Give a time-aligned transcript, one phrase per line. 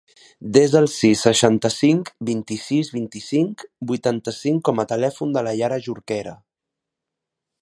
[0.55, 6.39] Desa el sis, seixanta-cinc, vint-i-sis, vint-i-cinc, vuitanta-cinc com a telèfon de la Yara Jorquera.